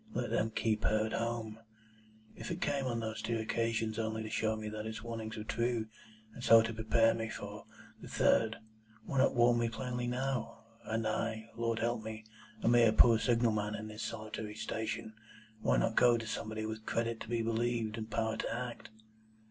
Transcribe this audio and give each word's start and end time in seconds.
Let 0.15 0.31
them 0.31 0.49
keep 0.49 0.83
her 0.83 1.05
at 1.05 1.13
home'? 1.13 1.59
If 2.35 2.49
it 2.49 2.59
came, 2.59 2.87
on 2.87 3.01
those 3.01 3.21
two 3.21 3.37
occasions, 3.37 3.99
only 3.99 4.23
to 4.23 4.31
show 4.31 4.55
me 4.55 4.67
that 4.67 4.87
its 4.87 5.03
warnings 5.03 5.37
were 5.37 5.43
true, 5.43 5.89
and 6.33 6.43
so 6.43 6.63
to 6.63 6.73
prepare 6.73 7.13
me 7.13 7.29
for 7.29 7.65
the 8.01 8.07
third, 8.07 8.57
why 9.05 9.19
not 9.19 9.35
warn 9.35 9.59
me 9.59 9.69
plainly 9.69 10.07
now? 10.07 10.63
And 10.85 11.05
I, 11.07 11.51
Lord 11.55 11.77
help 11.77 12.01
me! 12.03 12.25
A 12.63 12.67
mere 12.67 12.91
poor 12.91 13.19
signal 13.19 13.51
man 13.51 13.75
on 13.75 13.89
this 13.89 14.01
solitary 14.01 14.55
station! 14.55 15.13
Why 15.61 15.77
not 15.77 15.95
go 15.95 16.17
to 16.17 16.25
somebody 16.25 16.65
with 16.65 16.87
credit 16.87 17.19
to 17.19 17.29
be 17.29 17.43
believed, 17.43 17.95
and 17.95 18.09
power 18.09 18.37
to 18.37 18.51
act?" 18.51 18.89